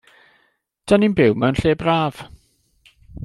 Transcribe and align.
'Dan 0.85 1.05
i'n 1.07 1.13
byw 1.19 1.37
mewn 1.43 1.59
lle 1.61 1.75
braf. 1.83 2.25